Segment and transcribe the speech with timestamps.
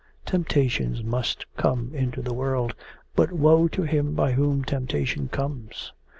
[0.25, 2.73] Temptations must come into the world,
[3.15, 5.93] but woe to him by whom temptation comes.